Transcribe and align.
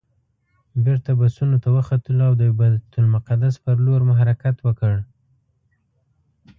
بېرته 0.83 1.11
بسونو 1.19 1.55
ته 1.63 1.69
وختلو 1.75 2.21
او 2.29 2.33
د 2.41 2.43
بیت 2.59 2.93
المقدس 3.01 3.55
پر 3.63 3.75
لور 3.85 4.01
مو 4.07 4.13
حرکت 4.19 4.55
وکړ. 4.67 4.93